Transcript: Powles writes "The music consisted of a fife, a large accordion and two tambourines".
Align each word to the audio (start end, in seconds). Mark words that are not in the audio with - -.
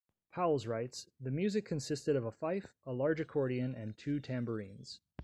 Powles 0.31 0.65
writes 0.65 1.11
"The 1.19 1.29
music 1.29 1.63
consisted 1.63 2.15
of 2.15 2.25
a 2.25 2.31
fife, 2.31 2.73
a 2.87 2.91
large 2.91 3.19
accordion 3.19 3.75
and 3.75 3.95
two 3.95 4.19
tambourines". 4.19 4.99